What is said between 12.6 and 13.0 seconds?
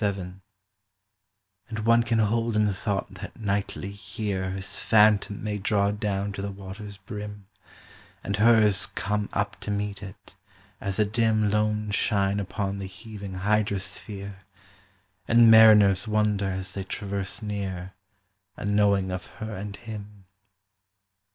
the